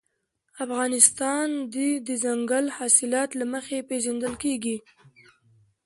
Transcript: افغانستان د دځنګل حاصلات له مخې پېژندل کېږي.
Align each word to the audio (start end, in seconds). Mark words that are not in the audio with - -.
افغانستان 0.65 1.47
د 1.73 1.75
دځنګل 2.07 2.65
حاصلات 2.77 3.29
له 3.39 3.45
مخې 3.53 3.79
پېژندل 3.89 4.33
کېږي. 4.43 4.77